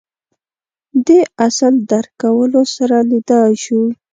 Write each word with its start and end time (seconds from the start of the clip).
دې 1.05 1.19
اصل 1.47 1.73
درک 1.89 2.11
کولو 2.21 2.61
سره 2.75 2.97
لیدلای 3.09 3.53
شو 3.63 3.81